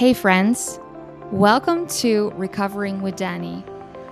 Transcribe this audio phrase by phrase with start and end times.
[0.00, 0.80] Hey, friends.
[1.30, 3.62] Welcome to Recovering with Danie.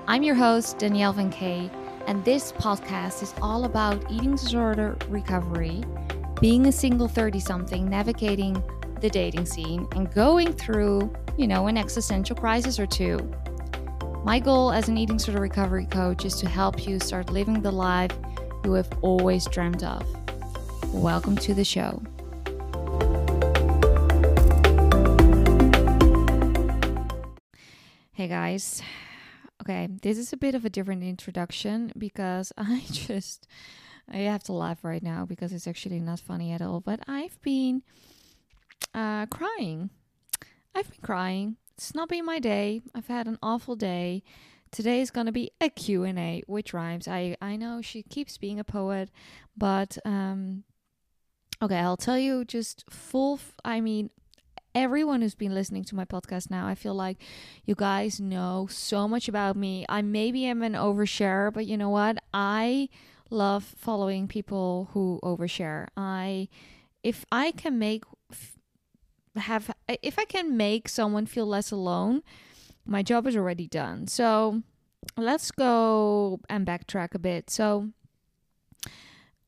[0.07, 1.71] I'm your host, Danielle Van Kay,
[2.07, 5.83] and this podcast is all about eating disorder recovery,
[6.43, 8.63] being a single 30 something, navigating
[9.01, 13.17] the dating scene, and going through, you know, an existential crisis or two.
[14.25, 17.73] My goal as an eating disorder recovery coach is to help you start living the
[17.73, 18.13] life
[18.63, 20.05] you have always dreamed of.
[20.93, 22.03] Welcome to the show.
[28.19, 28.83] Hey guys.
[29.63, 33.47] Okay, this is a bit of a different introduction because I just
[34.13, 37.41] I have to laugh right now because it's actually not funny at all, but I've
[37.43, 37.85] been
[38.93, 39.91] uh crying.
[40.75, 41.59] I've been crying.
[41.77, 42.83] It's not been my day.
[42.93, 44.25] I've had an awful day.
[44.73, 47.07] Today is going to be a Q&A which rhymes.
[47.07, 49.11] I I know she keeps being a poet,
[49.57, 50.65] but um
[51.63, 54.11] okay, I'll tell you just full I mean
[54.79, 57.19] everyone who's been listening to my podcast now, I feel like
[57.65, 59.85] you guys know so much about me.
[59.89, 62.19] I maybe am an oversharer, but you know what?
[62.33, 62.89] I
[63.29, 65.89] love following people who overshare.
[65.97, 66.49] I
[67.03, 68.05] if I can make
[69.37, 72.23] have if I can make someone feel less alone,
[72.87, 74.07] my job is already done.
[74.07, 74.63] So,
[75.17, 77.51] let's go and backtrack a bit.
[77.51, 77.91] So,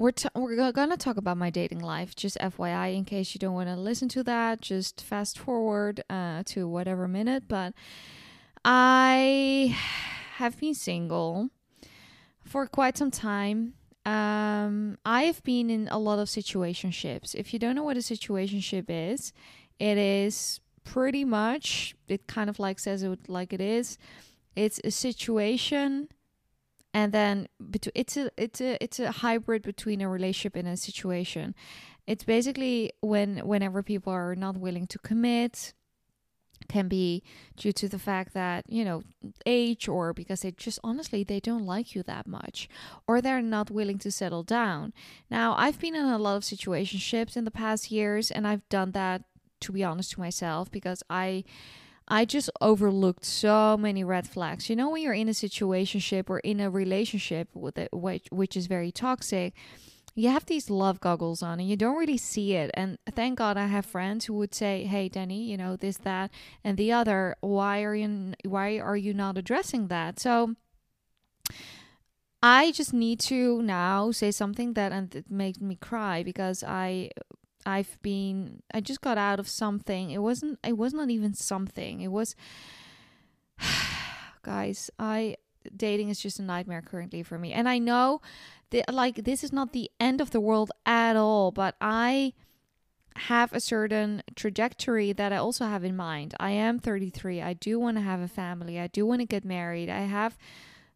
[0.01, 2.17] we're t- we're gonna talk about my dating life.
[2.17, 6.43] Just FYI, in case you don't want to listen to that, just fast forward uh,
[6.47, 7.45] to whatever minute.
[7.47, 7.75] But
[8.65, 9.77] I
[10.37, 11.51] have been single
[12.43, 13.75] for quite some time.
[14.07, 17.35] Um, I have been in a lot of situationships.
[17.35, 19.35] If you don't know what a situationship is,
[19.79, 23.99] it is pretty much it kind of like says it like it is.
[24.57, 26.09] It's a situation
[26.93, 27.49] and then
[27.95, 31.55] it's a it's a it's a hybrid between a relationship and a situation.
[32.07, 35.75] It's basically when whenever people are not willing to commit
[36.69, 37.23] can be
[37.57, 39.03] due to the fact that you know
[39.47, 42.69] age or because they just honestly they don't like you that much
[43.07, 44.93] or they're not willing to settle down.
[45.31, 48.93] Now i've been in a lot of situationships in the past years and i've done
[48.93, 49.23] that
[49.61, 51.45] to be honest to myself because i
[52.11, 54.69] I just overlooked so many red flags.
[54.69, 58.57] You know, when you're in a situationship or in a relationship with it, which which
[58.57, 59.55] is very toxic,
[60.17, 62.71] you have these love goggles on and you don't really see it.
[62.75, 66.31] And thank God I have friends who would say, "Hey, Danie, you know this, that,
[66.65, 67.37] and the other.
[67.41, 70.57] Why are you why are you not addressing that?" So.
[72.43, 77.11] I just need to now say something that and it makes me cry because I
[77.67, 80.11] I've been I just got out of something.
[80.11, 82.01] It wasn't it was not even something.
[82.01, 82.35] It was
[84.43, 85.37] guys, I
[85.77, 87.53] dating is just a nightmare currently for me.
[87.53, 88.21] And I know
[88.71, 92.33] that like this is not the end of the world at all, but I
[93.17, 96.35] have a certain trajectory that I also have in mind.
[96.41, 97.43] I am 33.
[97.43, 98.79] I do want to have a family.
[98.79, 99.91] I do want to get married.
[99.91, 100.39] I have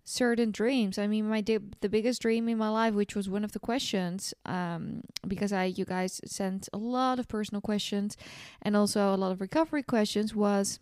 [0.05, 0.99] certain dreams.
[0.99, 3.59] I mean, my di- the biggest dream in my life, which was one of the
[3.59, 8.17] questions, um, because I you guys sent a lot of personal questions,
[8.63, 10.79] and also a lot of recovery questions, was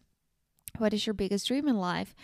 [0.78, 2.14] what is your biggest dream in life?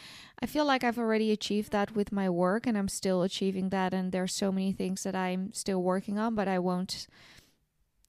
[0.42, 3.94] I feel like I've already achieved that with my work, and I'm still achieving that.
[3.94, 7.06] And there's so many things that I'm still working on, but I won't.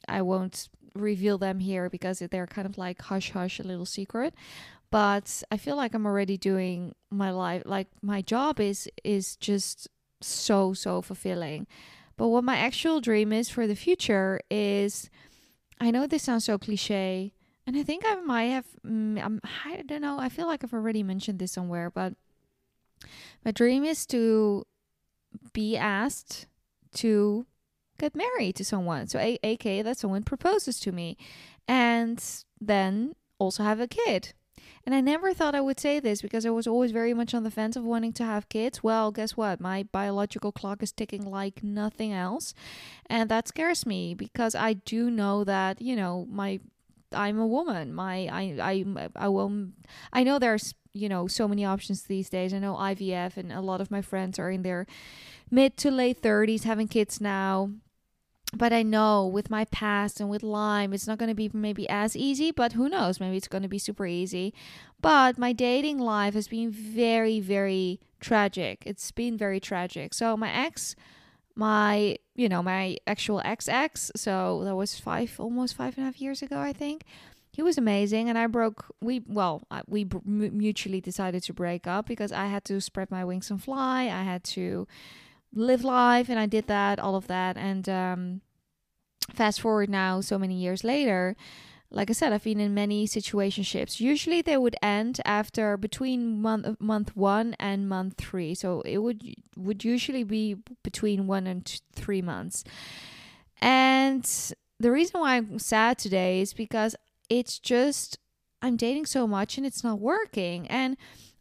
[0.08, 4.34] I won't reveal them here because they're kind of like hush hush, a little secret
[4.92, 9.88] but I feel like I'm already doing my life like my job is is just
[10.22, 11.68] so so fulfilling.
[12.18, 15.10] But what my actual dream is for the future is
[15.80, 17.34] I know this sounds so cliche
[17.66, 21.04] and I think I might have mm, I don't know, I feel like I've already
[21.04, 22.14] mentioned this somewhere, but
[23.46, 24.66] my dream is to
[25.54, 26.48] be asked
[26.96, 27.46] to
[28.00, 29.08] get married to someone.
[29.08, 31.18] So a- aka that someone proposes to me
[31.68, 32.24] and
[32.60, 34.34] then also have a kid
[34.90, 37.44] and I never thought I would say this because I was always very much on
[37.44, 38.82] the fence of wanting to have kids.
[38.82, 39.60] Well, guess what?
[39.60, 42.56] My biological clock is ticking like nothing else.
[43.06, 46.60] And that scares me because I do know that, you know, my
[47.12, 47.94] I'm a woman.
[47.94, 49.68] My I I I will
[50.12, 52.52] I know there's, you know, so many options these days.
[52.52, 54.88] I know IVF and a lot of my friends are in their
[55.52, 57.70] mid to late 30s having kids now
[58.54, 61.88] but I know with my past and with Lyme, it's not going to be maybe
[61.88, 63.20] as easy, but who knows?
[63.20, 64.54] Maybe it's going to be super easy.
[65.02, 68.84] But my dating life has been very, very tragic.
[68.86, 70.14] It's been very tragic.
[70.14, 70.96] So, my ex,
[71.56, 76.06] my, you know, my actual ex ex, so that was five, almost five and a
[76.08, 77.04] half years ago, I think.
[77.52, 78.86] He was amazing, and I broke.
[79.02, 83.52] We well, we mutually decided to break up because I had to spread my wings
[83.52, 84.04] and fly.
[84.04, 84.88] I had to
[85.54, 87.58] live life and I did that, all of that.
[87.58, 88.42] And um,
[89.34, 91.36] fast forward now, so many years later,
[91.92, 94.00] like I said, I've been in many situationships.
[94.00, 98.54] Usually they would end after between month month one and month three.
[98.54, 99.24] So it would
[99.58, 102.64] would usually be between one and three months.
[103.60, 104.24] And
[104.80, 106.96] the reason why I'm sad today is because
[107.28, 108.20] it's just
[108.62, 110.68] I'm dating so much and it's not working.
[110.68, 110.96] And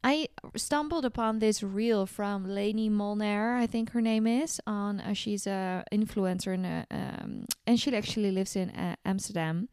[0.05, 4.61] I stumbled upon this reel from Lainey Molnar, I think her name is.
[4.67, 9.69] On uh, she's a influencer in um, and she actually lives in uh, Amsterdam.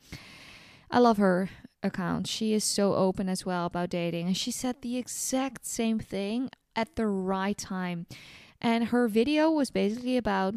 [0.89, 1.49] I love her
[1.83, 2.27] account.
[2.27, 6.49] She is so open as well about dating, and she said the exact same thing
[6.75, 8.07] at the right time.
[8.61, 10.55] And her video was basically about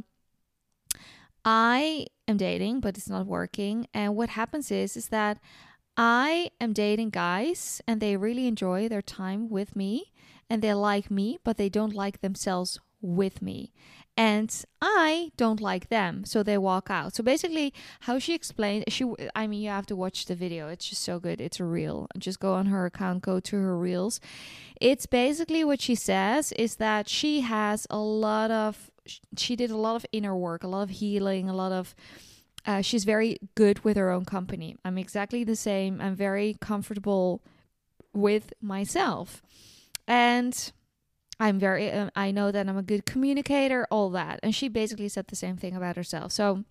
[1.44, 3.87] I am dating, but it's not working.
[3.93, 5.38] And what happens is is that
[6.00, 10.12] I am dating guys and they really enjoy their time with me
[10.48, 13.72] and they like me, but they don't like themselves with me.
[14.16, 17.14] And I don't like them, so they walk out.
[17.14, 19.04] So basically, how she explained, she,
[19.36, 20.68] I mean, you have to watch the video.
[20.68, 21.40] It's just so good.
[21.40, 22.08] It's a reel.
[22.18, 24.20] Just go on her account, go to her reels.
[24.80, 28.90] It's basically what she says is that she has a lot of,
[29.36, 31.94] she did a lot of inner work, a lot of healing, a lot of
[32.69, 34.76] uh, she's very good with her own company.
[34.85, 36.03] I'm exactly the same.
[36.03, 37.43] I'm very comfortable
[38.12, 39.43] with myself.
[40.06, 40.73] And
[41.41, 44.38] I'm very, uh, I know that I'm a good communicator, all that.
[44.43, 46.31] And she basically said the same thing about herself.
[46.32, 46.65] So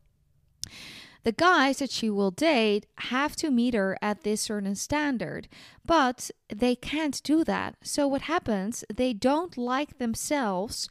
[1.23, 5.47] the guys that she will date have to meet her at this certain standard,
[5.83, 7.75] but they can't do that.
[7.81, 8.85] So what happens?
[8.93, 10.89] They don't like themselves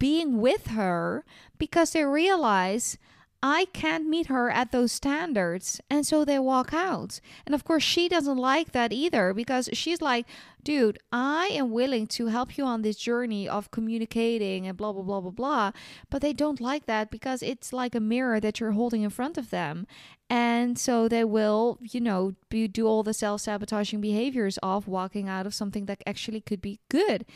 [0.00, 1.24] being with her
[1.58, 2.98] because they realize
[3.42, 5.80] I can't meet her at those standards.
[5.90, 7.20] And so they walk out.
[7.44, 10.26] And of course, she doesn't like that either because she's like,
[10.62, 15.02] dude, I am willing to help you on this journey of communicating and blah, blah,
[15.02, 15.72] blah, blah, blah.
[16.08, 19.36] But they don't like that because it's like a mirror that you're holding in front
[19.36, 19.88] of them.
[20.30, 25.28] And so they will, you know, be, do all the self sabotaging behaviors of walking
[25.28, 27.26] out of something that actually could be good.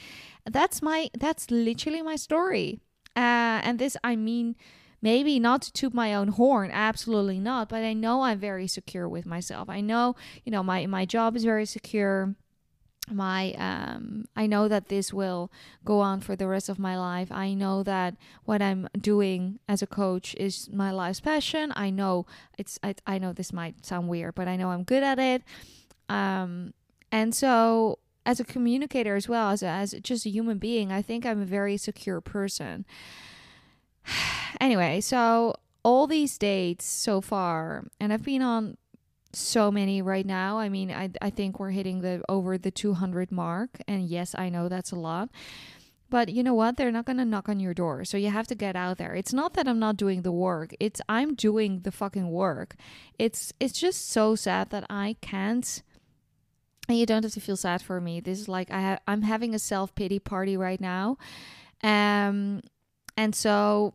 [0.49, 2.79] That's my, that's literally my story.
[3.17, 4.55] Uh, and this, I mean,
[5.07, 9.09] Maybe not to toot my own horn, absolutely not, but I know I'm very secure
[9.09, 9.69] with myself.
[9.69, 12.35] I know, you know, my my job is very secure.
[13.09, 15.53] My um i know that this will
[15.85, 17.31] go on for the rest of my life.
[17.31, 18.17] I know that
[18.47, 21.73] what i'm doing as a coach is my life's passion.
[21.77, 22.27] I know
[22.59, 25.43] it's i, I know this might sound weird but i know i'm good at it.
[26.09, 26.75] Um
[27.13, 31.25] and so as a communicator as well as, as just a human being i think
[31.25, 32.85] i'm a very secure person
[34.61, 38.77] anyway, so all these dates so far, and I've been on
[39.33, 40.59] so many right now.
[40.59, 44.49] I mean, I I think we're hitting the over the 200 mark, and yes, I
[44.49, 45.29] know that's a lot.
[46.09, 46.77] But you know what?
[46.77, 48.05] They're not going to knock on your door.
[48.05, 49.15] So you have to get out there.
[49.15, 50.75] It's not that I'm not doing the work.
[50.79, 52.77] It's I'm doing the fucking work.
[53.19, 55.83] It's it's just so sad that I can't
[56.89, 58.21] and you don't have to feel sad for me.
[58.21, 61.19] This is like I ha- I'm having a self-pity party right now.
[61.83, 62.63] Um
[63.17, 63.93] and so,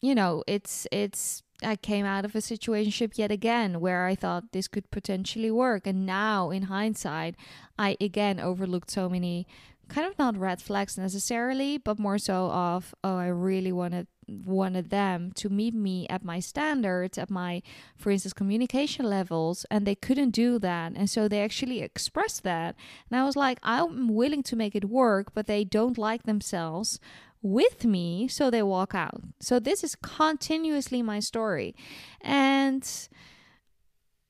[0.00, 4.52] you know, it's it's I came out of a situation yet again where I thought
[4.52, 5.86] this could potentially work.
[5.86, 7.34] And now, in hindsight,
[7.78, 9.46] I again overlooked so many
[9.88, 14.90] kind of not red flags necessarily, but more so of, oh, I really wanted wanted
[14.90, 17.62] them to meet me at my standards, at my,
[17.96, 20.92] for instance, communication levels, and they couldn't do that.
[20.94, 22.76] And so they actually expressed that.
[23.10, 27.00] And I was like, I'm willing to make it work, but they don't like themselves
[27.42, 29.22] with me, so they walk out.
[29.40, 31.74] So this is continuously my story.
[32.20, 32.88] And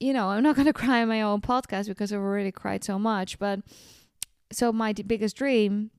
[0.01, 2.85] you know, I'm not going to cry on my own podcast because I've already cried
[2.85, 3.61] so much, but
[4.53, 5.91] so my d- biggest dream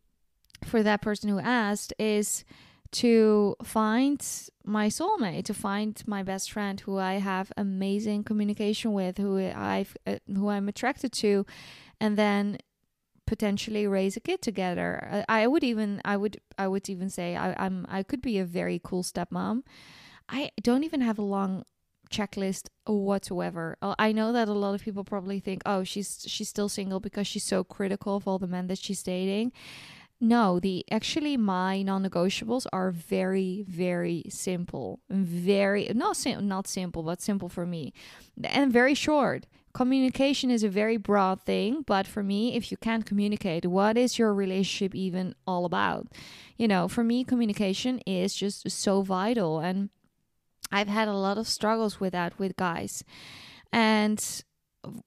[0.65, 2.43] for that person who asked is
[2.91, 4.25] to find
[4.65, 9.95] my soulmate, to find my best friend who I have amazing communication with, who I've
[10.07, 11.45] uh, who I'm attracted to,
[11.99, 12.57] and then
[13.29, 15.23] potentially raise a kid together.
[15.29, 18.39] I, I would even I would I would even say I, I'm I could be
[18.39, 19.61] a very cool stepmom.
[20.27, 21.63] I don't even have a long
[22.09, 23.77] checklist whatsoever.
[23.83, 26.99] Uh, I know that a lot of people probably think, "Oh, she's she's still single
[26.99, 29.51] because she's so critical of all the men that she's dating."
[30.19, 34.99] No, the actually my non-negotiables are very very simple.
[35.09, 37.93] Very not sim- not simple, but simple for me.
[38.43, 43.05] And very short communication is a very broad thing, but for me, if you can't
[43.05, 46.07] communicate, what is your relationship even all about?
[46.57, 49.59] You know, for me, communication is just so vital.
[49.59, 49.89] And
[50.71, 53.03] I've had a lot of struggles with that with guys.
[53.71, 54.43] And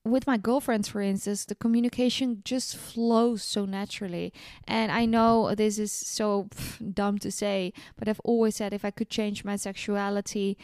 [0.04, 4.32] with my girlfriends, for instance, the communication just flows so naturally.
[4.68, 8.84] And I know this is so pff, dumb to say, but I've always said if
[8.84, 10.58] I could change my sexuality,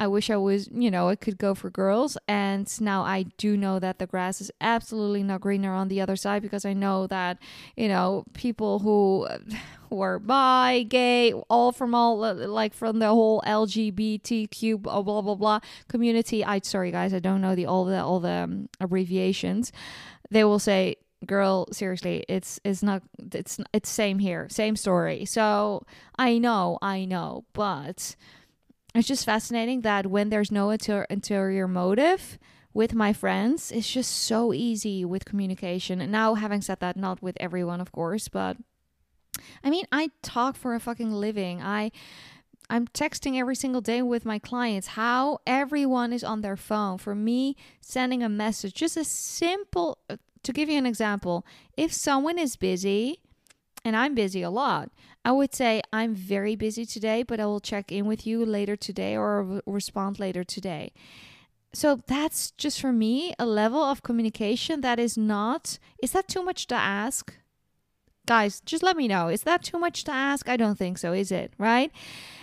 [0.00, 2.16] I wish I was, you know, I could go for girls.
[2.26, 6.16] And now I do know that the grass is absolutely not greener on the other
[6.16, 7.36] side because I know that,
[7.76, 9.28] you know, people who
[9.92, 15.60] are bi, gay, all from all like from the whole LGBTQ blah blah blah, blah
[15.88, 16.42] community.
[16.42, 19.70] I sorry guys, I don't know the all the all the um, abbreviations.
[20.30, 23.02] They will say girl seriously it's it's not
[23.34, 25.84] it's it's same here same story so
[26.18, 28.16] i know i know but
[28.94, 32.38] it's just fascinating that when there's no inter- interior motive
[32.72, 36.00] with my friends, it's just so easy with communication.
[36.00, 38.56] And now, having said that, not with everyone, of course, but
[39.64, 41.62] I mean, I talk for a fucking living.
[41.62, 41.92] I
[42.68, 46.98] I'm texting every single day with my clients how everyone is on their phone.
[46.98, 51.44] For me, sending a message, just a simple uh, to give you an example,
[51.76, 53.20] if someone is busy,
[53.84, 54.90] and I'm busy a lot,
[55.24, 58.76] I would say I'm very busy today, but I will check in with you later
[58.76, 60.92] today or respond later today.
[61.72, 66.42] So that's just for me a level of communication that is not, is that too
[66.42, 67.34] much to ask?
[68.26, 69.28] Guys, just let me know.
[69.28, 70.48] Is that too much to ask?
[70.48, 71.52] I don't think so, is it?
[71.58, 71.92] Right?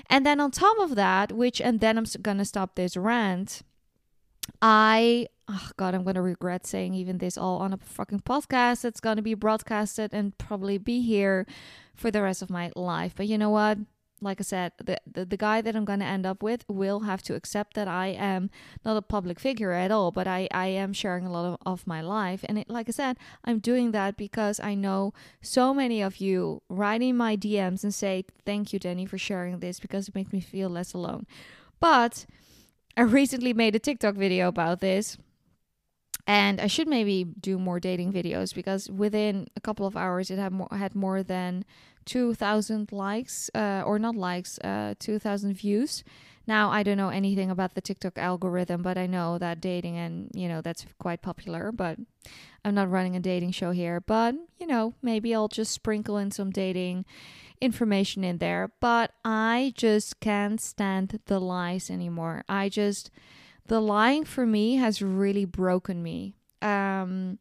[0.10, 3.62] And then on top of that, which, and then I'm going to stop this rant,
[4.62, 9.00] I oh god i'm gonna regret saying even this all on a fucking podcast it's
[9.00, 11.46] gonna be broadcasted and probably be here
[11.98, 13.14] for the rest of my life.
[13.16, 13.80] But you know what?
[14.20, 17.22] Like i said the, the, the guy that i'm gonna end up with will have
[17.22, 18.50] to accept that i am
[18.84, 21.86] not a public figure at all but i i am sharing a lot of, of
[21.86, 22.44] my life.
[22.50, 26.64] And it, like i said i'm doing that because i know so many of you
[26.68, 30.42] writing my dms and say thank you Danie for sharing this because it makes me
[30.42, 31.28] feel less alone.
[31.80, 32.26] But
[32.98, 35.20] I recently made a TikTok video about this.
[36.28, 40.38] And I should maybe do more dating videos because within a couple of hours it
[40.38, 41.64] had more had more than
[42.06, 46.04] 2000 likes uh, or not likes uh, 2000 views.
[46.46, 50.32] Now i don't know anything about the tiktok algorithm but i know that dating and
[50.34, 52.00] you know that's quite popular but
[52.64, 54.00] i'm not running a dating show here.
[54.00, 57.06] But you know maybe i'll just sprinkle in some dating
[57.62, 62.44] information in there, but I just can't stand the lies anymore.
[62.48, 63.10] I just,
[63.68, 66.36] the lying for me has really broken me.
[66.62, 67.40] Um,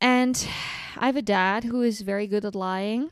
[0.00, 0.48] and
[0.96, 3.10] I have a dad who is very good at lying.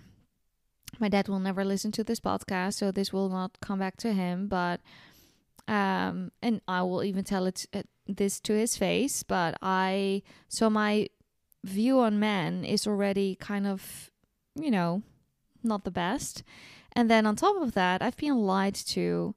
[0.98, 4.12] My dad will never listen to this podcast, so this will not come back to
[4.12, 4.80] him, but
[5.68, 10.70] um and I will even tell it uh, this to his face, but I so
[10.70, 11.08] my
[11.64, 14.10] view on men is already kind of,
[14.54, 15.02] you know,
[15.62, 16.42] not the best.
[16.92, 19.34] And then on top of that, I've been lied to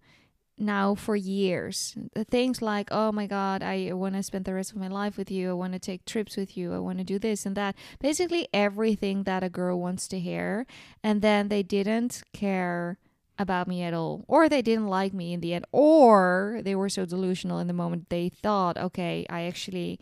[0.60, 1.96] now for years.
[2.14, 5.18] The things like, oh my God, I want to spend the rest of my life
[5.18, 5.52] with you.
[5.52, 6.74] I want to take trips with you.
[6.74, 7.76] I want to do this and that.
[8.00, 10.66] Basically, everything that a girl wants to hear.
[11.04, 12.98] And then they didn't care
[13.38, 16.90] about me at all, or they didn't like me in the end, or they were
[16.90, 19.98] so delusional in the moment they thought, okay, I actually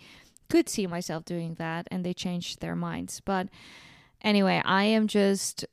[0.49, 3.21] could see myself doing that, and they changed their minds.
[3.23, 3.47] But
[4.23, 5.65] anyway, I am just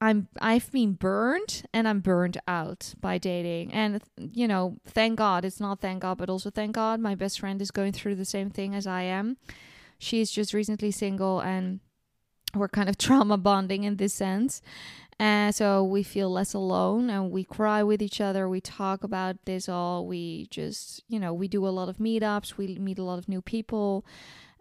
[0.00, 3.72] I'm I've been burned and I'm burned out by dating.
[3.72, 7.40] And you know, thank God, it's not thank God, but also thank God my best
[7.40, 9.38] friend is going through the same thing as I am.
[9.98, 11.80] She's just recently single and
[12.54, 14.60] we're kind of trauma bonding in this sense.
[15.18, 18.48] And so we feel less alone and we cry with each other.
[18.50, 20.06] We talk about this all.
[20.06, 22.58] We just, you know, we do a lot of meetups.
[22.58, 24.04] We meet a lot of new people.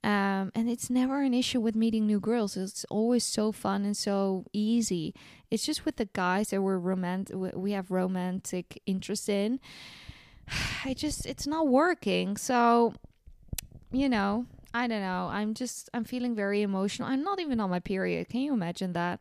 [0.06, 2.56] Um, and it's never an issue with meeting new girls.
[2.56, 5.16] It's always so fun and so easy.
[5.50, 9.60] It's just with the guys that we're romantic, we have romantic interest in.
[10.86, 12.38] I just, it's not working.
[12.38, 12.94] So,
[13.92, 14.46] you know,
[14.76, 15.28] I don't know.
[15.32, 17.10] I'm just, I'm feeling very emotional.
[17.10, 18.30] I'm not even on my period.
[18.30, 19.20] Can you imagine that?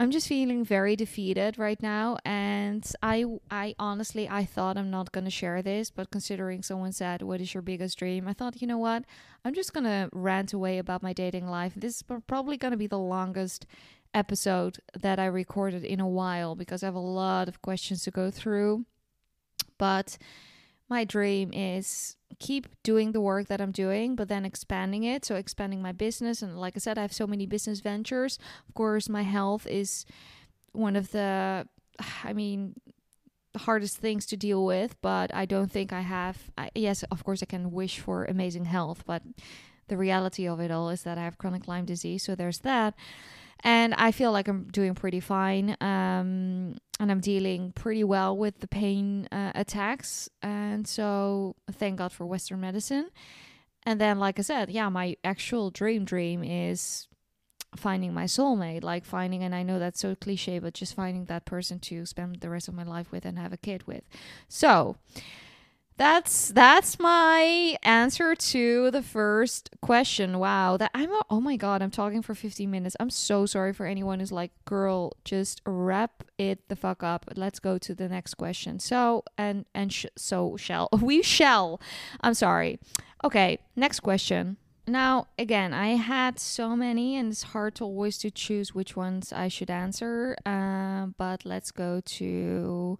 [0.00, 5.12] I'm just feeling very defeated right now and I I honestly I thought I'm not
[5.26, 8.26] to share this but considering someone said what is your biggest dream?
[8.26, 9.04] I thought you know what?
[9.44, 11.74] I'm just to rant away about my dating life.
[11.76, 13.66] This is probably to be the longest
[14.14, 18.10] episode that I recorded in a while because I have a lot of questions to
[18.10, 18.86] go through
[19.76, 20.16] but
[20.90, 25.24] my dream is keep doing the work that I'm doing, but then expanding it.
[25.24, 26.42] So expanding my business.
[26.42, 28.38] And like I said, I have so many business ventures.
[28.68, 30.04] Of course, my health is
[30.72, 31.66] one of the,
[32.24, 32.74] I mean,
[33.56, 36.50] hardest things to deal with, but I don't think I have.
[36.58, 39.22] I, yes, of course, I can wish for amazing health, but
[39.88, 42.22] the reality of it all is that I have chronic Lyme disease.
[42.22, 42.94] So there's that
[43.62, 45.76] and I feel like I'm doing pretty fine.
[45.80, 50.28] Um, and I'm dealing pretty well with the pain uh, attacks.
[50.42, 53.08] And so thank God for Western medicine.
[53.84, 57.08] And then, like I said, yeah, my actual dream dream is
[57.76, 61.46] finding my soulmate, like finding, and I know that's so cliche, but just finding that
[61.46, 64.02] person to spend the rest of my life with and have a kid with.
[64.48, 64.96] So,
[66.00, 70.38] that's that's my answer to the first question.
[70.38, 72.96] Wow, that I'm a, oh my god, I'm talking for 15 minutes.
[72.98, 77.26] I'm so sorry for anyone who's like, "Girl, just wrap it the fuck up.
[77.36, 81.82] Let's go to the next question." So, and and sh- so shall we shall.
[82.22, 82.80] I'm sorry.
[83.22, 84.56] Okay, next question.
[84.86, 89.34] Now, again, I had so many, and it's hard to always to choose which ones
[89.34, 90.34] I should answer.
[90.46, 92.98] Uh, but let's go to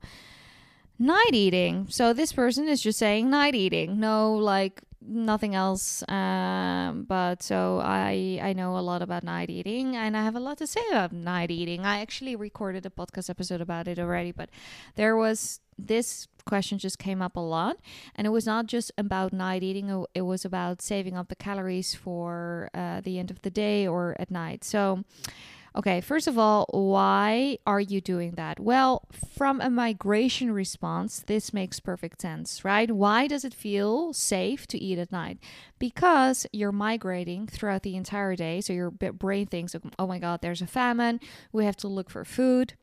[1.00, 1.86] night eating.
[1.88, 3.98] So this person is just saying night eating.
[3.98, 6.04] No, like nothing else.
[6.08, 10.40] Um, but so I I know a lot about night eating, and I have a
[10.40, 11.84] lot to say about night eating.
[11.84, 14.50] I actually recorded a podcast episode about it already, but
[14.94, 17.76] there was this question just came up a lot
[18.16, 21.94] and it was not just about night eating it was about saving up the calories
[21.94, 25.04] for uh, the end of the day or at night so
[25.76, 28.58] Okay, first of all, why are you doing that?
[28.58, 32.90] Well, from a migration response, this makes perfect sense, right?
[32.90, 35.38] Why does it feel safe to eat at night?
[35.78, 38.60] Because you're migrating throughout the entire day.
[38.60, 41.20] So your brain thinks, oh, oh my God, there's a famine.
[41.52, 42.74] We have to look for food.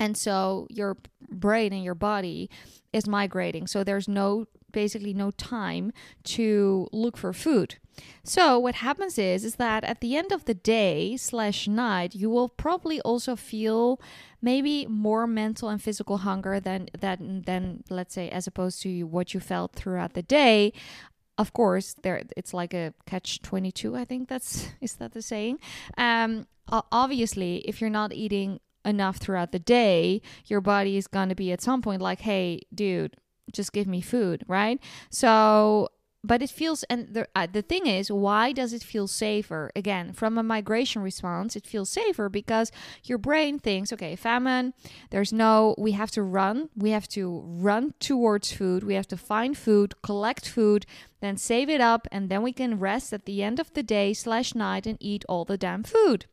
[0.00, 0.96] And so your
[1.30, 2.50] brain and your body
[2.92, 3.68] is migrating.
[3.68, 5.92] So there's no basically no time
[6.24, 7.76] to look for food.
[8.24, 12.30] So what happens is is that at the end of the day slash night, you
[12.30, 14.00] will probably also feel
[14.40, 19.34] maybe more mental and physical hunger than than than let's say as opposed to what
[19.34, 20.72] you felt throughout the day.
[21.38, 23.96] Of course, there it's like a catch twenty two.
[23.96, 25.58] I think that's is that the saying.
[25.98, 31.34] Um, obviously, if you're not eating enough throughout the day, your body is going to
[31.34, 33.16] be at some point like, hey, dude,
[33.52, 34.80] just give me food, right?
[35.10, 35.88] So,
[36.24, 39.72] but it feels, and the, uh, the thing is, why does it feel safer?
[39.74, 42.70] Again, from a migration response, it feels safer because
[43.02, 44.72] your brain thinks, okay, famine,
[45.10, 49.16] there's no, we have to run, we have to run towards food, we have to
[49.16, 50.86] find food, collect food,
[51.20, 54.12] then save it up, and then we can rest at the end of the day
[54.12, 56.26] slash night and eat all the damn food.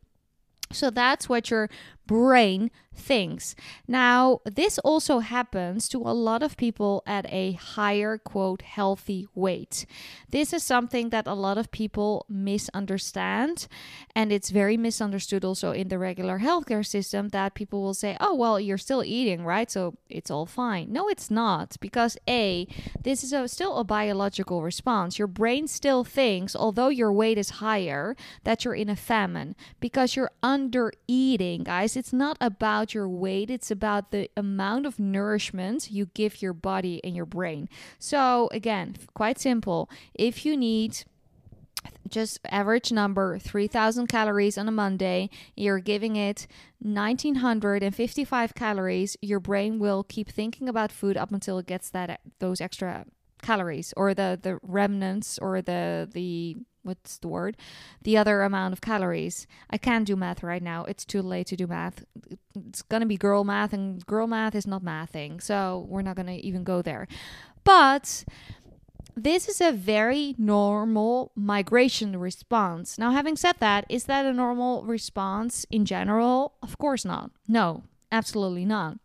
[0.72, 1.68] So that's what your
[2.10, 3.54] brain thinks.
[3.86, 9.86] Now, this also happens to a lot of people at a higher, quote, healthy weight.
[10.28, 13.68] This is something that a lot of people misunderstand,
[14.14, 18.34] and it's very misunderstood also in the regular healthcare system that people will say, oh,
[18.34, 19.70] well, you're still eating, right?
[19.70, 20.92] So it's all fine.
[20.92, 22.66] No, it's not, because A,
[23.00, 25.16] this is a, still a biological response.
[25.16, 30.16] Your brain still thinks, although your weight is higher, that you're in a famine because
[30.16, 35.90] you're under eating, guys it's not about your weight, it's about the amount of nourishment
[35.90, 37.68] you give your body and your brain.
[37.98, 39.90] So, again, quite simple.
[40.14, 41.04] If you need
[42.08, 46.46] just average number 3000 calories on a monday you're giving it
[46.80, 52.60] 1955 calories your brain will keep thinking about food up until it gets that those
[52.60, 53.06] extra
[53.40, 57.56] calories or the the remnants or the the what's the word?
[58.02, 59.46] The other amount of calories.
[59.68, 60.84] I can't do math right now.
[60.84, 62.04] It's too late to do math.
[62.68, 66.32] It's gonna be girl math and girl math is not mathing so we're not gonna
[66.32, 67.06] even go there.
[67.64, 68.24] But
[69.16, 72.98] this is a very normal migration response.
[72.98, 76.54] Now having said that is that a normal response in general?
[76.62, 77.30] Of course not.
[77.46, 78.98] No absolutely not.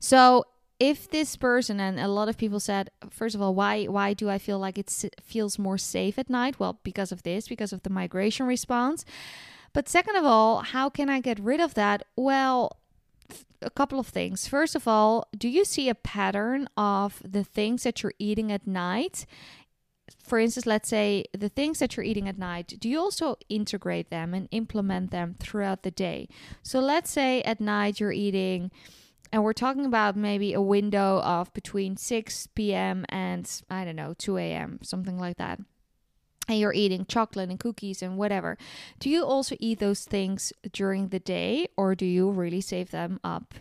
[0.00, 0.44] So
[0.80, 4.30] if this person and a lot of people said first of all why why do
[4.30, 6.58] i feel like it feels more safe at night?
[6.58, 9.04] Well because of this because of the migration response.
[9.72, 12.04] But second of all how can i get rid of that?
[12.16, 12.76] Well
[13.60, 14.46] a couple of things.
[14.46, 18.66] First of all do you see a pattern of the things that you're eating at
[18.66, 19.26] night?
[20.22, 24.08] For instance, let's say the things that you're eating at night, do you also integrate
[24.08, 26.28] them and implement them throughout the day?
[26.62, 28.70] So let's say at night you're eating
[29.32, 33.04] and we're talking about maybe a window of between 6 p.m.
[33.08, 34.78] and I don't know 2 a.m.
[34.82, 35.60] something like that
[36.48, 38.56] and you're eating chocolate and cookies and whatever
[38.98, 43.20] do you also eat those things during the day or do you really save them
[43.22, 43.54] up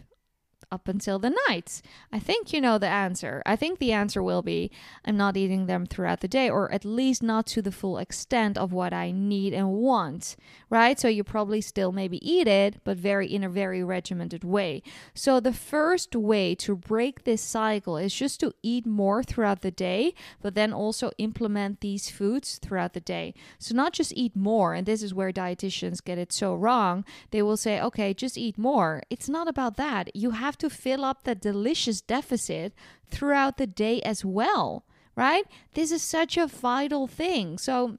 [0.72, 1.82] up until the night?
[2.12, 3.42] I think you know the answer.
[3.46, 4.72] I think the answer will be
[5.06, 8.58] I'm not eating them throughout the day, or at least not to the full extent
[8.58, 10.36] of what I need and want,
[10.70, 11.00] right?
[11.00, 14.84] So you probably still maybe eat it, but very in a very regimented way.
[15.14, 19.72] So the first way to break this cycle is just to eat more throughout the
[19.72, 23.34] day, but then also implement these foods throughout the day.
[23.60, 27.06] So not just eat more, and this is where dietitians get it so wrong.
[27.32, 29.04] They will say, okay, just eat more.
[29.10, 30.16] It's not about that.
[30.16, 32.74] You have to fill up that delicious deficit
[33.10, 35.46] throughout the day as well, right?
[35.74, 37.58] This is such a vital thing.
[37.58, 37.98] So,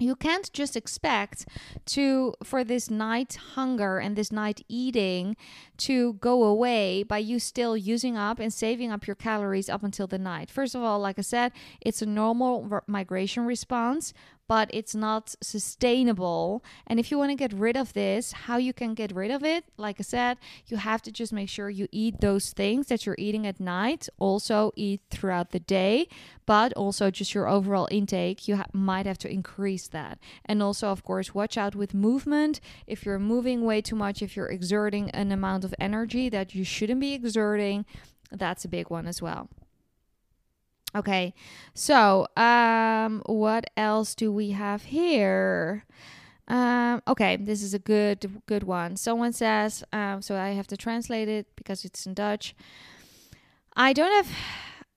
[0.00, 1.46] you can't just expect
[1.84, 5.36] to for this night hunger and this night eating
[5.76, 10.06] to go away by you still using up and saving up your calories up until
[10.06, 14.14] the night first of all like i said it's a normal migration response
[14.50, 16.64] but it's not sustainable.
[16.88, 19.44] And if you want to get rid of this, how you can get rid of
[19.44, 23.06] it, like I said, you have to just make sure you eat those things that
[23.06, 26.08] you're eating at night, also eat throughout the day,
[26.46, 30.18] but also just your overall intake, you ha- might have to increase that.
[30.44, 32.58] And also, of course, watch out with movement.
[32.88, 36.64] If you're moving way too much, if you're exerting an amount of energy that you
[36.64, 37.86] shouldn't be exerting,
[38.32, 39.48] that's a big one as well.
[40.94, 41.34] Okay,
[41.72, 45.84] so um, what else do we have here?
[46.48, 48.96] Um, okay, this is a good good one.
[48.96, 52.56] Someone says, um, so I have to translate it because it's in Dutch.
[53.76, 54.36] I don't have.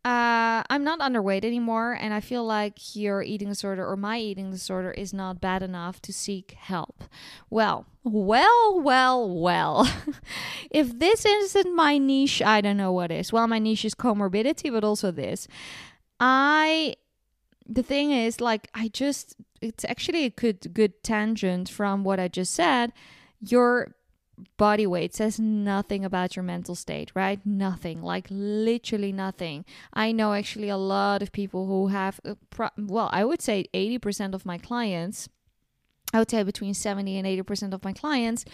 [0.05, 4.51] Uh, I'm not underweight anymore, and I feel like your eating disorder or my eating
[4.51, 7.05] disorder is not bad enough to seek help.
[7.49, 9.89] Well, well, well, well.
[10.71, 13.31] if this isn't my niche, I don't know what is.
[13.31, 15.47] Well, my niche is comorbidity, but also this.
[16.19, 16.95] I
[17.65, 22.27] the thing is like I just it's actually a good good tangent from what I
[22.27, 22.91] just said.
[23.39, 23.95] Your
[24.57, 27.39] body weight says nothing about your mental state, right?
[27.45, 29.65] Nothing, like literally nothing.
[29.93, 33.65] I know actually a lot of people who have, uh, pro- well, I would say
[33.73, 35.29] 80% of my clients,
[36.13, 38.45] I would say between 70 and 80% of my clients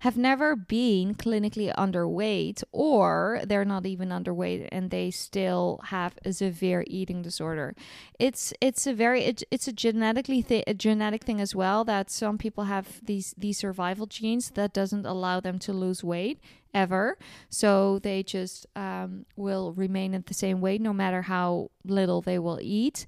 [0.00, 6.32] have never been clinically underweight or they're not even underweight and they still have a
[6.32, 7.74] severe eating disorder.
[8.18, 12.10] It's it's a very it, it's a genetically th- a genetic thing as well that
[12.10, 16.38] some people have these these survival genes that doesn't allow them to lose weight
[16.72, 17.18] ever.
[17.48, 22.38] So they just um, will remain at the same weight no matter how little they
[22.38, 23.04] will eat.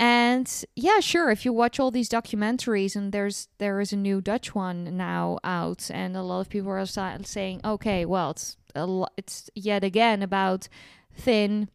[0.00, 4.22] And yeah, sure, if you watch all these documentaries and there's there is a new
[4.22, 8.86] Dutch one now out and a lot of people are saying, "Okay, well, it's a
[8.86, 10.68] lo- it's yet again about
[11.14, 11.68] thin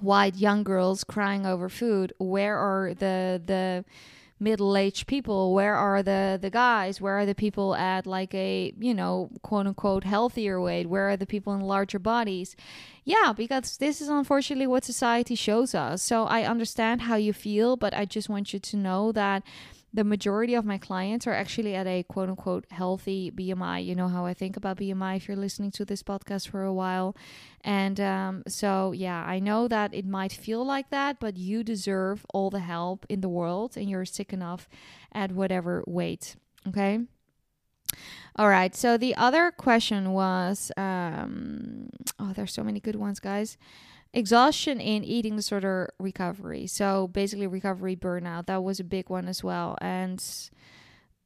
[0.00, 2.12] white young girls crying over food.
[2.18, 3.84] Where are the the
[4.38, 7.00] middle-aged people where are the the guys?
[7.00, 10.88] Where are the people at like a you know quote unquote healthier weight?
[10.88, 12.56] Where are the people in larger bodies?
[13.04, 16.02] Yeah because this is unfortunately what society shows us.
[16.02, 19.42] So i understand how you feel but i just want you to know that
[19.96, 23.82] the majority of my clients are actually at a quote unquote healthy BMI.
[23.82, 26.72] You know how I think about BMI if you're listening to this podcast for a
[26.72, 27.16] while.
[27.62, 32.26] And um, so, yeah, I know that it might feel like that, but you deserve
[32.34, 34.68] all the help in the world and you're sick enough
[35.12, 36.36] at whatever weight.
[36.68, 37.00] Okay.
[38.36, 38.76] All right.
[38.76, 43.56] So the other question was um, oh, there's so many good ones, guys
[44.12, 46.66] exhaustion in eating disorder recovery.
[46.66, 48.46] So basically, recovery burnout.
[48.46, 49.76] That was a big one as well.
[49.80, 50.22] And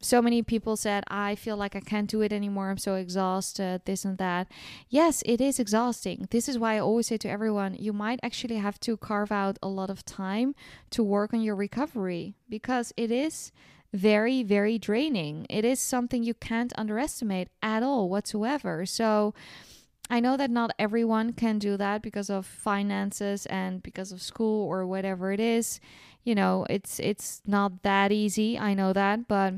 [0.03, 2.71] so many people said, I feel like I can't do it anymore.
[2.71, 4.51] I'm so exhausted, this and that.
[4.89, 6.27] Yes, it is exhausting.
[6.31, 9.59] This is why I always say to everyone, you might actually have to carve out
[9.63, 10.55] a lot of time
[10.91, 13.53] to work on your recovery because it is
[13.93, 15.47] very, very draining.
[15.51, 18.87] It is something you can't underestimate at all whatsoever.
[18.87, 19.35] So,
[20.11, 24.67] I know that not everyone can do that because of finances and because of school
[24.67, 25.81] or whatever it is.
[26.25, 28.59] You know, it's it's not that easy.
[28.59, 29.55] I know that, but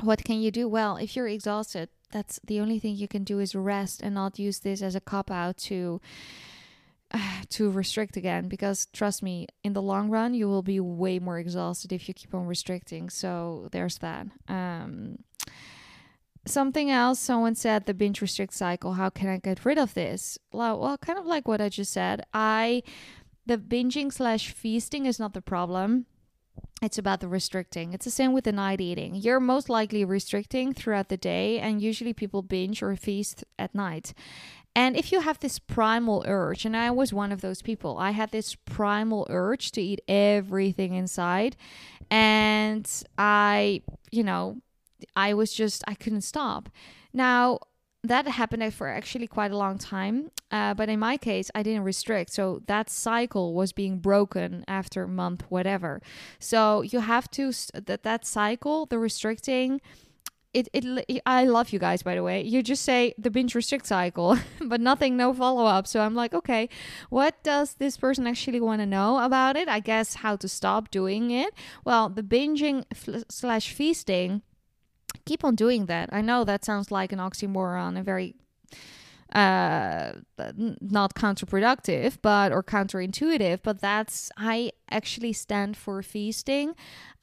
[0.00, 0.66] what can you do?
[0.68, 4.38] Well, if you're exhausted, that's the only thing you can do is rest and not
[4.38, 6.00] use this as a cop out to
[7.10, 11.18] uh, to restrict again because trust me in the long run you will be way
[11.18, 15.18] more exhausted if you keep on restricting so there's that um
[16.48, 20.38] something else someone said the binge restrict cycle how can i get rid of this?
[20.52, 22.82] Well, well kind of like what i just said i
[23.48, 26.04] the binging slash feasting is not the problem.
[26.82, 27.94] It's about the restricting.
[27.94, 29.14] It's the same with the night eating.
[29.14, 34.12] You're most likely restricting throughout the day and usually people binge or feast at night.
[34.76, 38.10] And if you have this primal urge, and I was one of those people, I
[38.10, 41.56] had this primal urge to eat everything inside.
[42.10, 43.82] And I,
[44.12, 44.58] you know,
[45.16, 46.68] I was just, I couldn't stop.
[47.12, 47.60] Now,
[48.04, 50.30] that happened for actually quite a long time.
[50.50, 52.32] Uh, but in my case, I didn't restrict.
[52.32, 56.00] So that cycle was being broken after month, whatever.
[56.38, 59.80] So you have to, that, that cycle, the restricting,
[60.54, 62.42] it, it, I love you guys, by the way.
[62.42, 65.86] You just say the binge restrict cycle, but nothing, no follow up.
[65.86, 66.68] So I'm like, okay,
[67.10, 69.68] what does this person actually want to know about it?
[69.68, 71.52] I guess how to stop doing it.
[71.84, 72.84] Well, the binging
[73.28, 74.42] slash feasting
[75.24, 76.10] keep on doing that.
[76.12, 78.34] I know that sounds like an oxymoron, a very
[79.34, 80.12] uh
[80.80, 86.74] not counterproductive but or counterintuitive but that's i actually stand for feasting.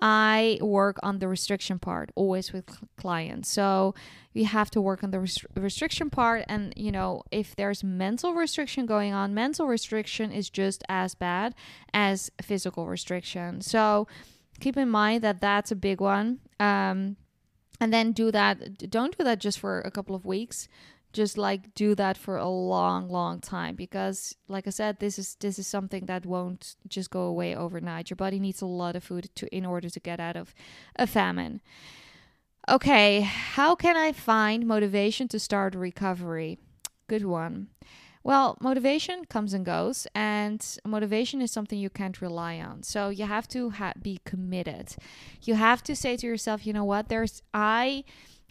[0.01, 3.49] I work on the restriction part always with clients.
[3.49, 3.95] So
[4.33, 8.33] you have to work on the res- restriction part and you know if there's mental
[8.33, 11.55] restriction going on mental restriction is just as bad
[11.93, 13.61] as physical restriction.
[13.61, 14.07] So
[14.59, 16.39] keep in mind that that's a big one.
[16.59, 17.17] Um
[17.79, 20.67] and then do that don't do that just for a couple of weeks.
[21.13, 25.35] Just like do that for a long long time because like i said this is
[25.35, 28.09] this is something that won't just go away overnight.
[28.09, 30.53] Your body needs a lot of food to in order to get out of
[30.97, 31.61] a famine.
[32.67, 36.59] Okay how can i find motivation to start recovery?
[37.07, 37.69] Good one
[38.25, 42.81] well, motivation comes and goes, and motivation is something you can't rely on.
[42.81, 44.95] So you have to ha- be committed.
[45.43, 47.07] You have to say to yourself, you know what?
[47.07, 48.03] There's I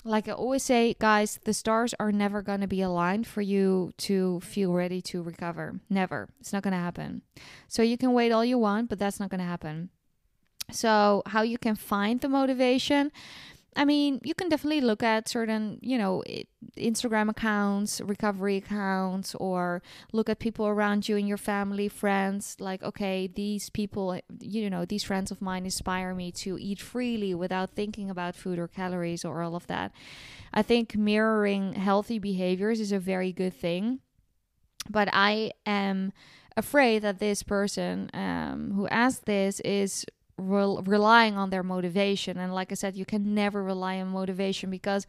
[0.05, 3.93] like I always say, guys, the stars are never going to be aligned for you
[3.99, 5.81] to feel ready to recover.
[5.91, 6.29] Never.
[6.39, 7.23] It's not going to happen.
[7.67, 9.91] So you can wait all you want, but that's not going to happen.
[10.71, 13.13] So, how you can find the motivation?
[13.77, 16.23] I mean, you can definitely look at certain, you know,
[16.77, 19.83] Instagram accounts, recovery accounts, or
[20.13, 22.57] look at people around you in your family, friends.
[22.61, 27.35] Like, okay, these people, you know, these friends of mine inspire me to eat freely
[27.35, 29.93] without thinking about food or calories or all of that.
[30.53, 34.01] I think mirroring healthy behaviors is a very good thing.
[34.89, 36.13] But I am
[36.57, 42.39] afraid that this person um, who asked this is rel- relying on their motivation.
[42.39, 45.07] And like I said, you can never rely on motivation because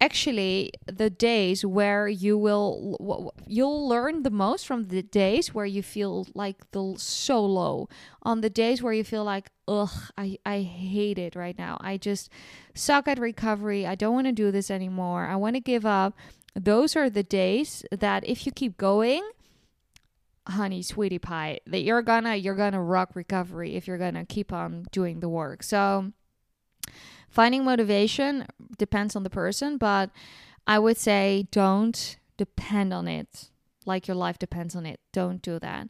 [0.00, 5.82] actually the days where you will you'll learn the most from the days where you
[5.82, 7.88] feel like the so low.
[8.22, 11.78] On the days where you feel like ugh i i hate it right now.
[11.80, 12.30] I just
[12.74, 13.86] suck at recovery.
[13.86, 15.26] I don't want to do this anymore.
[15.26, 16.14] I want to give up.
[16.54, 19.22] Those are the days that if you keep going
[20.46, 24.86] honey sweetie pie that you're gonna you're gonna rock recovery if you're gonna keep on
[24.92, 25.62] doing the work.
[25.62, 26.12] So
[27.30, 28.46] finding motivation
[28.78, 30.10] depends on the person but
[30.68, 33.50] i would say don't depend on it
[33.86, 35.00] like your life depends on it.
[35.12, 35.88] Don't do that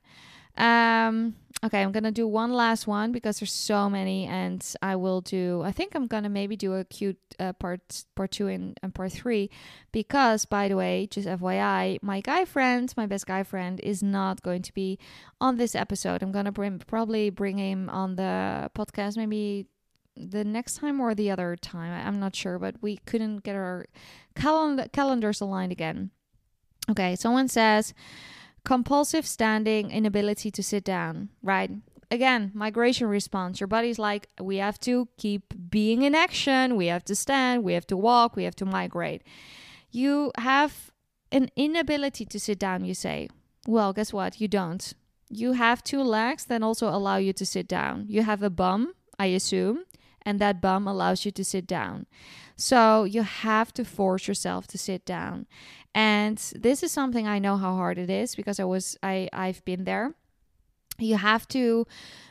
[0.57, 5.23] um Okay, I'm gonna do one last one because there's so many, and I will
[5.23, 5.63] do.
[5.65, 9.13] I think I'm gonna maybe do a cute uh, part part two and, and part
[9.13, 9.49] three,
[9.91, 14.43] because by the way, just FYI, my guy friend, my best guy friend, is not
[14.43, 14.99] going to be
[15.41, 16.23] on this episode.
[16.23, 19.67] I'm gonna bring probably bring him on the podcast maybe
[20.19, 22.07] the next time or the other time.
[22.07, 23.87] I'm not sure, but we couldn't get our
[24.35, 26.11] calendar calendars aligned again.
[26.91, 27.95] Okay, someone says.
[28.65, 31.71] Compulsive standing, inability to sit down, right?
[32.11, 33.61] Again, migration response.
[33.61, 36.77] Your body's like, we have to keep being in action.
[36.77, 37.65] We have to stand.
[37.65, 38.37] We have to walk.
[38.37, 39.23] We have to migrate.
[39.91, 40.91] You have
[41.33, 43.29] an inability to sit down, you say.
[43.67, 44.41] Well, guess what?
[44.41, 44.93] You don't.
[45.29, 48.07] You have two legs that also allow you to sit down.
[48.09, 49.85] You have a bum, I assume,
[50.25, 52.07] and that bum allows you to sit down.
[52.57, 55.47] So you have to force yourself to sit down.
[55.95, 59.65] And this is something I know how hard it is because I was I I've
[59.65, 60.15] been there.
[60.99, 61.87] You have to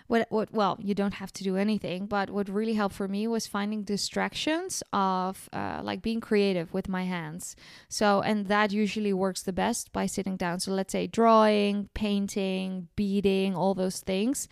[0.07, 3.27] what what well, you don't have to do anything, but what really helped for me
[3.27, 7.55] was finding distractions of uh, like being creative with my hands.
[7.89, 10.59] So and that usually works the best by sitting down.
[10.59, 14.47] So let's say drawing, painting, beading, all those things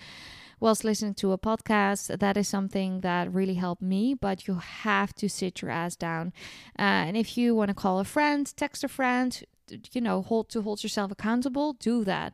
[0.61, 2.19] whilst listening to a podcast.
[2.19, 6.31] That is something that really helped me, but you have to sit your ass down.
[6.79, 9.43] Uh, and if you want to call a friend, text a friend,
[9.91, 12.33] you know, hold to hold yourself accountable, do that.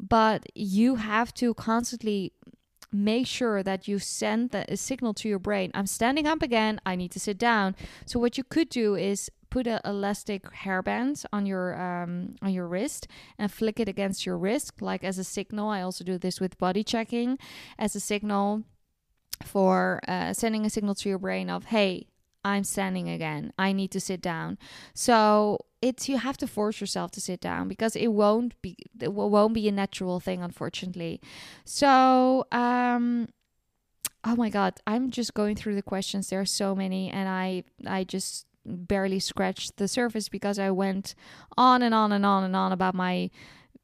[0.00, 2.32] But you have to constantly
[2.92, 6.80] make sure that you send the, a signal to your brain i'm standing up again
[6.86, 7.74] i need to sit down
[8.06, 12.66] so what you could do is put an elastic hairband on your um, on your
[12.66, 15.68] wrist and flick it against your wrist like as a signal.
[15.68, 17.38] I also do this with body checking
[17.78, 18.64] as a signal
[19.44, 22.06] for uh, sending a signal to your brain of hey
[22.46, 23.52] i'm standing again.
[23.58, 24.56] I need to sit down.
[24.94, 29.12] So it's you have to force yourself to sit down because it won't be it
[29.12, 31.20] won't be a natural thing unfortunately.
[31.64, 33.28] So um
[34.24, 36.30] oh my god i'm just going through the questions.
[36.30, 41.14] There are so many and i i just barely scratched the surface because I went
[41.56, 43.30] on and on and on and on about my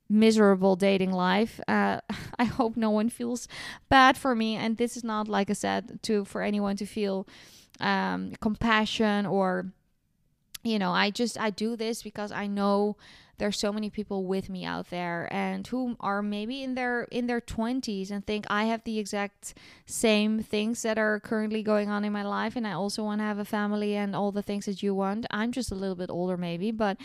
[0.09, 1.61] miserable dating life.
[1.66, 2.01] Uh,
[2.38, 3.49] I hope no one feels
[3.88, 7.27] bad for me, and this is not like I said to for anyone to feel
[7.81, 9.73] um, compassion or
[10.62, 10.92] you know.
[10.92, 12.97] I just I do this because I know
[13.42, 17.26] there's so many people with me out there and who are maybe in their in
[17.26, 22.05] their 20s and think I have the exact same things that are currently going on
[22.05, 24.66] in my life and I also want to have a family and all the things
[24.66, 25.26] that you want.
[25.33, 26.98] I'm just a little bit older maybe, but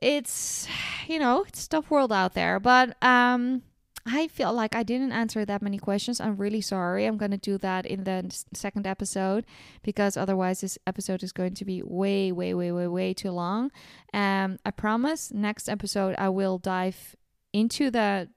[0.00, 0.68] it's
[1.08, 3.62] you know it's tough world out there but um
[4.04, 6.20] I feel like I didn't answer that many questions.
[6.20, 7.06] I'm really sorry.
[7.06, 9.46] I'm going to do that in the second episode
[9.82, 13.70] because otherwise this episode is going to be way way way way way too long.
[14.12, 17.14] Um I promise next episode I will dive
[17.52, 18.28] into the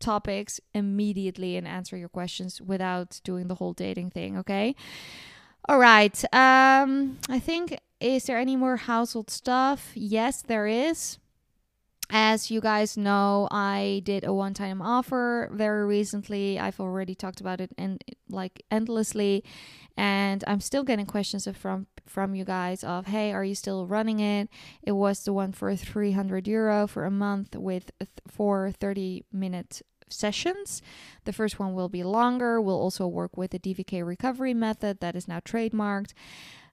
[0.00, 4.74] topics immediately and answer your questions without doing the whole dating thing, okay?
[5.68, 6.16] All right.
[6.34, 9.92] Um I think is there any more household stuff?
[9.94, 11.18] Yes, there is.
[12.18, 16.58] As you guys know, I did a one time offer very recently.
[16.58, 19.44] I've already talked about it and like endlessly.
[19.98, 24.20] And I'm still getting questions from from you guys of, hey, are you still running
[24.20, 24.48] it?
[24.82, 29.82] It was the one for 300 euro for a month with th- four 30 minute
[30.08, 30.80] sessions.
[31.26, 32.62] The first one will be longer.
[32.62, 36.14] We'll also work with the DVK recovery method that is now trademarked.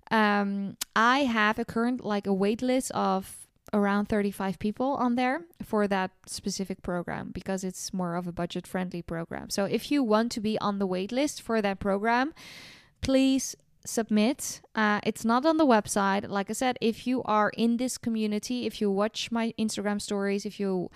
[0.10, 3.43] Um, I have a current like a wait list of
[3.74, 8.68] around 35 people on there for that specific program because it's more of a budget
[8.68, 9.50] friendly program.
[9.50, 12.34] So if you want to be on the wait list for that program,
[13.02, 13.56] please
[13.86, 14.62] submit.
[14.76, 16.30] Uh, it's not on the website.
[16.30, 20.46] Like I said, if you are in this community, if you watch my Instagram stories,
[20.46, 20.92] if you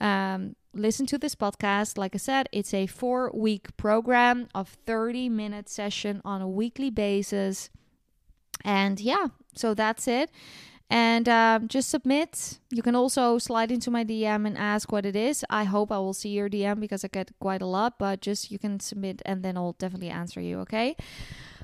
[0.00, 5.28] um, listen to this podcast, like I said, it's a four week program of 30
[5.28, 7.68] minute session on a weekly basis.
[8.64, 10.30] And yeah, so that's it
[10.90, 12.58] and um, just submit.
[12.70, 15.44] You can also slide into my DM and ask what it is.
[15.50, 18.50] I hope I will see your DM because I get quite a lot, but just
[18.50, 20.96] you can submit and then I'll definitely answer you, okay?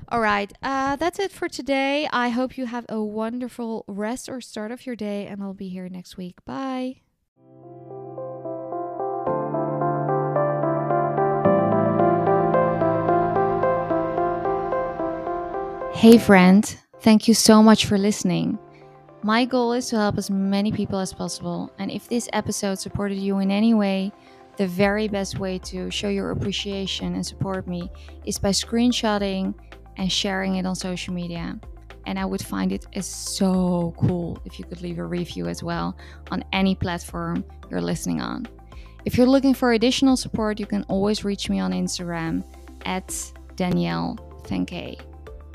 [0.08, 2.08] All right, uh, that's it for today.
[2.12, 5.68] I hope you have a wonderful rest or start of your day, and I'll be
[5.68, 6.44] here next week.
[6.44, 7.02] Bye.
[15.94, 16.64] Hey, friend,
[17.00, 18.58] thank you so much for listening.
[19.22, 23.18] My goal is to help as many people as possible, and if this episode supported
[23.18, 24.12] you in any way,
[24.56, 27.90] the very best way to show your appreciation and support me
[28.24, 29.54] is by screenshotting
[29.98, 31.60] and sharing it on social media.
[32.06, 35.62] And I would find it is so cool if you could leave a review as
[35.62, 35.98] well
[36.30, 38.48] on any platform you're listening on.
[39.04, 42.42] If you're looking for additional support, you can always reach me on Instagram
[42.86, 43.14] at
[43.56, 44.96] Danielle van Kay.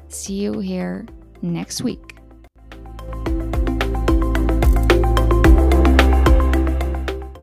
[0.07, 1.07] See you here
[1.41, 2.14] next week.